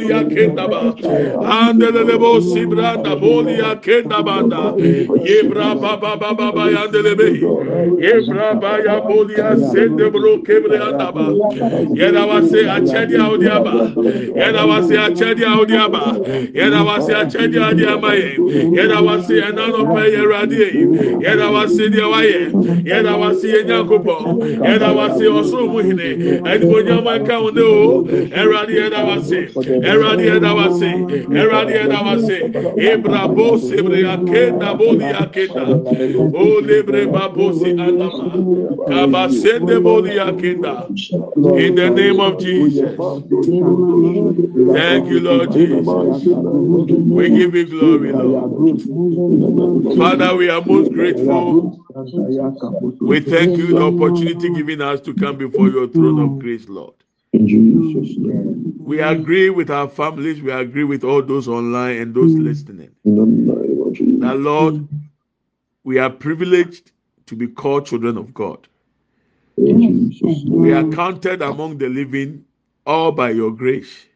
Ibrabolia 0.00 0.20
sendebre 0.20 0.20
anda 0.20 0.20
bolia 0.20 0.24
kendaba. 0.24 0.94
Andelebo 1.44 2.40
sibranda 2.40 3.16
bolia 3.16 3.76
kendabanda. 3.80 4.74
Yebra 5.24 5.74
baba 5.80 6.16
baba 6.16 6.34
baba 6.34 6.70
yandelebe. 6.70 7.40
Yebra 8.00 8.54
baya 8.60 9.00
bolia 9.00 9.56
sendebro 9.56 10.42
kebre 10.44 10.78
andaba. 10.78 11.26
Yena 11.94 12.26
wase 12.26 12.66
achedi 12.68 13.16
audiaba. 13.16 13.92
Yena 14.36 14.66
wase 14.66 14.96
achedi 14.98 15.44
audiaba. 15.44 16.16
Yena 16.54 16.84
wase 16.84 17.14
achedi 17.14 17.58
audiaba 17.58 18.14
ye. 18.14 18.36
Yena 18.76 19.00
wase 19.02 19.34
enano 19.42 19.84
pe 19.94 20.10
yeradi 20.10 20.58
ye. 20.58 20.70
Yena 21.20 21.50
wase 21.50 21.88
dia 21.90 22.08
waye. 22.08 22.50
Yena 22.84 23.16
wase 23.16 23.48
yenyakopo. 23.48 24.16
Yena 24.64 24.92
wase 24.92 25.28
osoro 25.28 25.66
muhine. 25.66 26.40
Edibo 26.44 26.80
nyama 26.82 27.18
ka 27.26 27.38
one 27.40 27.60
o. 27.60 28.04
Eradi 28.32 28.74
yena 28.76 29.04
wase. 29.04 29.48
Eradi 29.92 30.24
yena 30.26 30.54
wase. 30.54 30.90
Eradi 31.42 31.72
yena 31.72 31.98
wase. 32.06 32.38
Ebra 32.76 33.28
bo 33.34 33.56
sebre 33.58 34.00
akenda 34.14 34.74
boli 34.78 35.12
akenda. 35.22 35.64
O 36.34 36.60
lebre 36.60 37.06
babosi 37.06 37.70
andama. 37.84 38.28
Kabasende 38.88 39.80
boli 39.82 40.18
akenda. 40.20 40.86
In 41.58 41.74
the 41.74 41.90
name 41.90 42.20
of 42.20 42.38
Jesus. 42.38 42.96
Thank 44.72 45.10
you, 45.10 45.20
Lord 45.20 45.52
Jesus. 45.52 45.86
We 47.10 47.30
give 47.30 47.54
you 47.54 47.66
glory, 47.66 48.12
Lord. 48.12 48.78
Father, 49.96 50.36
we 50.36 50.48
are 50.50 50.62
most 50.64 50.92
grateful. 50.92 51.76
We 53.00 53.20
thank 53.20 53.56
you 53.58 53.72
the 53.72 53.82
opportunity 53.82 54.50
given 54.50 54.80
us 54.82 55.00
to 55.02 55.14
come 55.14 55.36
before 55.36 55.68
your 55.68 55.88
throne 55.88 56.18
of 56.20 56.38
grace, 56.38 56.68
Lord. 56.68 56.94
Mm. 57.34 58.76
We 58.78 59.00
agree 59.00 59.50
with 59.50 59.70
our 59.70 59.88
families. 59.88 60.42
We 60.42 60.50
agree 60.50 60.84
with 60.84 61.04
all 61.04 61.22
those 61.22 61.46
online 61.46 61.98
and 61.98 62.14
those 62.14 62.32
mm. 62.32 62.42
listening. 62.42 62.90
That 63.04 64.36
Lord, 64.38 64.74
mm. 64.74 64.88
we 65.84 65.98
are 65.98 66.10
privileged 66.10 66.90
to 67.26 67.36
be 67.36 67.46
called 67.46 67.86
children 67.86 68.16
of 68.16 68.34
God. 68.34 68.66
We 69.56 70.72
are 70.72 70.88
counted 70.90 71.42
among 71.42 71.78
the 71.78 71.88
living 71.88 72.44
all 72.86 73.12
by 73.12 73.30
your 73.30 73.52
grace. 73.52 74.06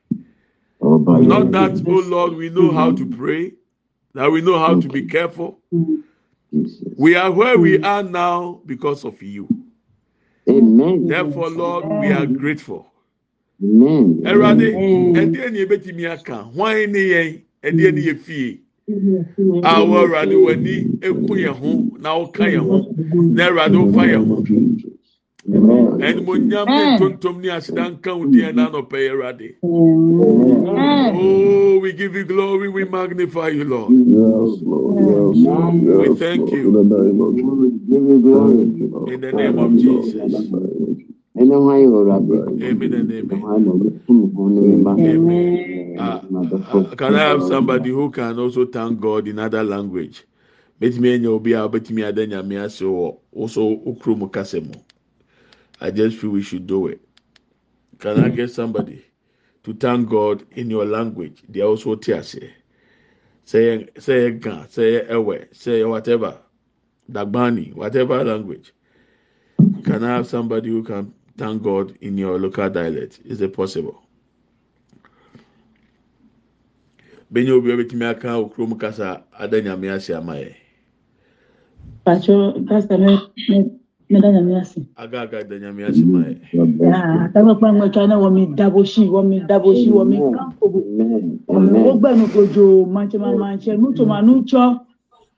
Not 0.80 1.52
that, 1.52 1.82
oh 1.86 2.00
Lord, 2.00 2.34
we 2.34 2.50
know 2.50 2.72
how 2.72 2.90
to 2.92 3.04
mm-hmm. 3.06 3.18
pray, 3.18 3.52
that 4.14 4.30
we 4.30 4.40
know 4.40 4.58
how 4.58 4.80
to 4.80 4.88
be 4.88 5.06
careful. 5.06 5.60
Mm-hmm. 5.72 6.02
We 6.96 7.14
are 7.16 7.30
where 7.30 7.58
we 7.58 7.82
are 7.82 8.02
now 8.02 8.60
because 8.66 9.04
of 9.04 9.22
you. 9.22 9.48
Amen. 10.48 11.06
Therefore, 11.06 11.50
Lord, 11.50 11.86
we 11.86 12.12
are 12.12 12.26
grateful. 12.26 12.92
Amen. 13.64 14.06
Ẹwurade, 14.30 14.68
ẹdeẹ 15.20 15.50
ni 15.52 15.58
ebetumi 15.64 16.04
aka, 16.14 16.36
hwan 16.54 16.92
ne 16.92 17.00
yẹn, 17.12 17.28
ẹdeẹ 17.68 17.92
ni 17.94 18.02
yẹ 18.08 18.14
fie. 18.24 18.58
A 19.62 19.72
wọ 19.88 19.96
Ẹwurade 20.04 20.36
w'ani 20.44 20.74
eku 21.08 21.32
yẹn 21.42 21.54
ho 21.60 21.72
na 22.02 22.10
ɔka 22.22 22.44
yɛn 22.54 22.66
ho 22.70 22.78
na 23.34 23.42
Ẹwurade 23.48 23.76
ɔfa 23.84 24.02
yɛn 24.12 24.24
ho. 24.28 24.36
Amen. 25.54 25.86
Ẹnumonyam 26.08 26.68
ne 26.74 26.82
ntontom 26.88 27.36
ne 27.42 27.48
aseda 27.56 27.84
nka 27.92 28.10
wo 28.18 28.24
deɛ 28.34 28.48
n'anɔpɛ 28.56 28.96
yɛ 29.06 29.10
Ẹwurade. 29.12 29.48
Amen. 30.66 31.14
Oh, 31.16 31.78
we 31.80 31.92
give 31.92 32.14
you 32.16 32.24
glory, 32.24 32.68
we 32.68 32.84
magnify 32.84 33.48
you, 33.48 33.64
Lord. 33.64 33.94
Yes, 33.94 34.62
Lord. 34.62 34.96
Yes, 35.00 35.36
We 35.98 36.08
thank 36.10 36.52
you. 36.52 36.66
In 39.06 39.20
the 39.20 39.32
name 39.32 39.58
of 39.58 39.76
Jesus. 39.76 40.52
Can 41.37 41.51
I 47.14 47.18
have 47.18 47.43
somebody 47.43 47.91
who 47.91 48.11
can 48.12 48.39
also 48.39 48.66
thank 48.66 49.01
God 49.01 49.26
in 49.26 49.41
other 49.41 49.64
language? 49.64 50.24
Betumi 50.80 51.09
enya 51.18 51.28
obi 51.30 51.55
a 51.55 51.68
betumi 51.68 52.05
ada 52.05 52.24
nyame 52.24 52.62
ase 52.64 52.82
also 52.85 53.62
okuro 53.62 54.16
mu. 54.16 54.28
I 55.80 55.91
just 55.91 56.18
feel 56.18 56.30
we 56.30 56.43
should 56.43 56.68
do 56.68 56.87
it. 56.87 57.01
Can 57.99 58.20
I 58.22 58.28
get 58.28 58.53
somebody 58.53 59.05
to 59.64 59.74
thank 59.74 60.09
God 60.09 60.45
in 60.53 60.70
your 60.70 60.85
language? 60.85 61.43
They 61.49 61.62
also 61.62 61.97
te 61.97 62.12
ase. 62.12 62.39
Say 63.45 63.89
say 63.99 64.30
gan, 64.30 64.68
say 64.70 65.05
ewe, 65.11 65.47
say 65.53 65.82
whatever. 65.85 66.39
Dagbani, 67.11 67.74
whatever 67.74 68.22
language. 68.22 68.72
Can 69.85 70.05
I 70.05 70.14
have 70.16 70.28
somebody 70.28 70.70
who 70.70 70.85
can 70.85 71.12
thank 71.37 71.62
God 71.62 71.97
in 72.01 72.16
your 72.18 72.39
local 72.39 72.70
dialect? 72.70 73.20
Is 73.24 73.41
it 73.41 73.53
possible? 73.53 74.03
Benye 77.32 77.51
obi 77.51 77.72
a 77.72 77.76
betumi 77.76 78.05
aka 78.11 78.28
okuro 78.28 78.68
mu 78.68 78.76
kasa 78.76 79.24
ada 79.39 79.61
nyame 79.61 79.91
ase 79.93 80.14
ama 80.14 80.35
yɛ. 80.35 80.55
Pacho, 82.05 82.53
kasa 82.68 82.99
me 82.99 83.18
me 83.49 83.70
me 84.09 84.20
da 84.20 84.28
nyame 84.28 84.61
ase. 84.61 84.87
Aga 84.97 85.22
aga 85.22 85.39
ada 85.41 85.59
nyame 85.59 85.89
ase 85.89 86.05
ma 86.05 86.18
yɛ. 86.20 86.39
Ya, 86.78 87.28
tama 87.35 87.57
pa 87.57 87.72
ngwe 87.72 87.91
chana 87.91 88.18
wo 88.20 88.30
mi 88.30 88.47
dabo 88.47 88.85
shi, 88.87 89.09
wo 89.09 89.22
mi 89.22 89.41
dabo 89.41 89.74
shi, 89.74 89.91
wo 89.91 90.05
mi 90.05 90.18
kanko 90.18 90.68
bu. 90.70 90.78
Amen. 90.78 91.41
Wo 91.49 91.57
Amen. 91.59 91.99
gba 91.99 92.14
no 92.16 92.26
gojo, 92.26 92.87
manche 92.87 93.18
manche, 93.18 93.72
nucho 93.76 94.07
ma 94.07 94.20
nucho. 94.22 94.87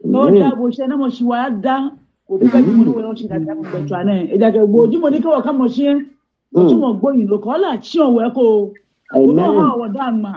Oh, 0.05 0.29
no 0.29 0.29
dabo 0.29 0.71
shi 0.75 0.87
na 0.87 0.97
mo 0.97 1.09
shi 1.09 1.25
wa 1.25 1.49
da. 1.49 1.91
kòfíkà 2.29 2.59
tí 2.65 2.71
wọn 2.79 2.89
wọn 3.07 3.15
ti 3.19 3.25
dàgbà 3.31 3.53
pẹtù 3.73 3.95
àná 4.01 4.13
ẹ. 4.21 4.23
Ìdàgbà 4.35 4.61
gbogbo 4.67 4.79
ojúmọ 4.85 5.07
ní 5.13 5.19
káwọ 5.25 5.39
kámọ 5.47 5.65
ṣe 5.77 5.89
ojúmọ 6.59 6.89
gbóyin 6.99 7.27
ló 7.31 7.37
kọlà 7.45 7.71
tí 7.85 7.97
ọwọ 8.07 8.19
ẹ 8.27 8.29
kó 8.37 8.45
ọ̀nà 9.19 9.43
ọhọ 9.51 9.63
ọwọ 9.75 9.87
dáhùn 9.97 10.17
mà. 10.25 10.33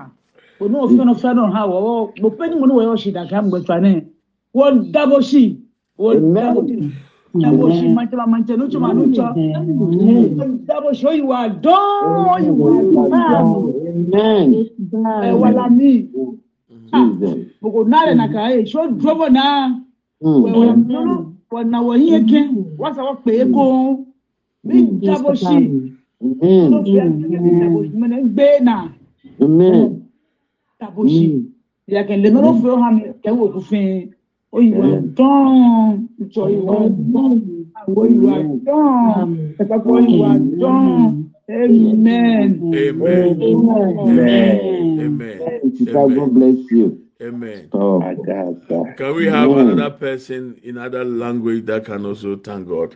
Ònà 0.62 0.78
òfin 0.84 1.10
fẹràn 1.22 1.40
ọhọ 1.48 1.58
àwọ 1.64 1.76
ọwọ 1.82 1.94
mo 2.22 2.30
pé 2.38 2.44
níwọn 2.50 2.72
wọn 2.78 2.98
ṣe 3.04 3.10
dàgbà 3.16 3.38
pẹtù 3.52 3.72
àná 3.78 3.92
wọn 4.58 4.74
dábọ 4.94 5.18
sí. 5.30 5.44
Wọn 6.02 6.16
dábọ 6.36 6.62
sí. 6.70 6.76
Dábọ 7.44 7.66
sí 7.78 7.86
mọtẹlá 7.98 8.26
mọtẹ 8.34 8.54
lójú 8.60 8.78
mà 8.84 8.90
lójọ 8.98 9.26
dábọ 10.68 10.90
sí 10.98 11.04
òyìnbó 11.10 11.34
àdán 11.44 11.84
òyìnbó 12.34 12.66
àdán. 13.18 13.46
Ẹ 15.28 15.32
wà 15.42 15.50
lámì 15.58 15.90
gbogbo 17.62 17.80
náà 17.92 18.02
rẹ 18.08 18.14
nàkà 18.22 18.42
ẹ 18.56 18.64
ṣó 18.72 18.80
dúró 19.00 19.14
bọ 19.20 19.28
náà? 19.38 19.52
Wẹwẹ 20.22 20.68
wanawaiyeke 21.52 22.42
wasawapeeko 22.82 23.66
mijaboshi 24.64 25.58
mene 28.00 28.18
gbena 28.32 28.76
taboshi 30.80 31.28
ìyàkẹ̀lé 31.90 32.28
náà 32.34 32.42
ló 32.46 32.52
fi 32.54 32.60
mm-hmm. 32.60 32.70
mm-hmm. 32.70 32.76
Mm-hmm. 32.76 32.82
hàn 32.84 32.94
mí. 32.96 33.02
Kẹwò 33.24 33.44
òfin. 33.58 33.90
Òyìnbó 34.56 34.86
dán. 35.18 36.08
Ìjọ 36.22 36.44
ìwà 36.56 36.76
dán. 37.14 37.34
Àwọn 37.80 38.08
ìwà 38.16 38.36
dán. 38.68 39.28
Ẹ̀pẹ̀pọ̀ 39.62 39.96
ìwà 40.14 40.30
dán. 40.62 41.12
Amen. 41.50 42.50
Amen. 42.62 43.42
Amen. 44.02 45.00
Amen. 45.06 45.38
God 46.16 46.30
bless 46.36 46.60
you. 46.72 46.99
Amen. 47.22 47.70
Oh, 47.74 48.00
Can 48.98 49.16
we 49.16 49.26
have 49.28 49.52
Amen. 49.52 49.70
another 49.70 49.92
person 49.92 50.60
in 50.64 50.78
other 50.78 51.04
language 51.06 51.66
that 51.66 51.86
can 51.86 52.06
also 52.06 52.38
thank 52.38 52.68
God? 52.68 52.96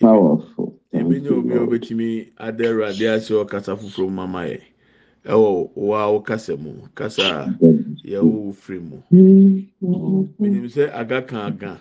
powerful. 0.00 0.74
Ebi 0.94 1.20
nye 1.20 1.28
you, 1.28 1.36
obi 1.38 1.54
obetumi 1.54 2.28
ada 2.38 2.64
Awurade 2.64 3.08
ase 3.14 3.30
wɔ 3.34 3.48
kasa 3.48 3.76
foforɔ 3.76 4.04
mu 4.08 4.10
mama 4.10 4.40
yɛ 4.40 4.60
ɛwɔ 5.24 5.70
wa 5.76 6.10
wo 6.12 6.20
kasa 6.20 6.56
mu 6.56 6.72
kasa 6.94 7.24
a 7.24 7.58
yɛwɔ 8.08 8.54
firi 8.54 8.80
mu. 8.80 9.02
Minim 10.40 10.66
sɛ 10.68 10.90
aga 10.92 11.22
kan 11.22 11.40
aga. 11.52 11.80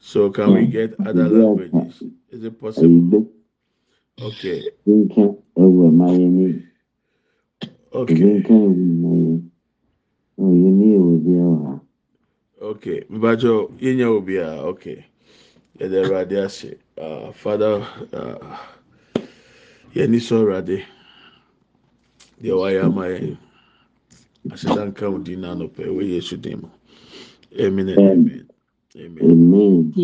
So 0.00 0.30
can 0.30 0.52
we 0.54 0.66
get 0.66 0.98
other 1.04 1.28
languages? 1.28 2.02
Is 2.30 2.44
it 2.44 2.60
possible? 2.60 3.26
Okay. 4.20 4.64
Okay. 7.94 8.42
Okay, 12.62 13.04
Bajo, 13.10 13.70
yenya 13.80 14.08
obia. 14.10 14.62
Okay, 14.64 15.04
yɛde 15.78 15.96
awurade 16.04 16.36
ase. 16.44 16.78
Ah, 17.00 17.30
Father, 17.32 17.82
ah, 18.12 18.76
yɛni 19.94 20.18
sɔ 20.18 20.36
awurade. 20.42 20.84
Deɛ 22.42 22.54
wayɛ 22.60 22.84
ama 22.84 23.02
yɛn. 23.08 23.36
Aseda 24.50 24.86
nka 24.86 25.10
wo 25.10 25.18
din 25.18 25.40
na 25.40 25.54
anɔpɛ. 25.54 25.86
Wɔ 25.86 26.02
Yesu 26.08 26.36
din 26.36 26.60
mu. 26.62 26.68
Amen. 27.60 27.88
Amen. 27.90 28.48
Amen. 28.96 29.94